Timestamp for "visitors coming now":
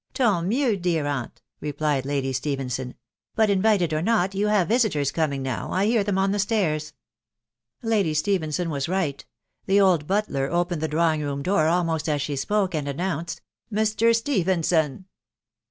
4.67-5.69